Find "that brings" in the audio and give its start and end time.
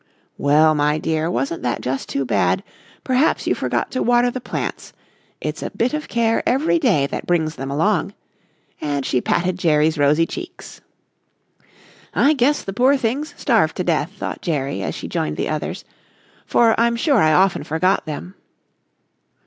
7.05-7.55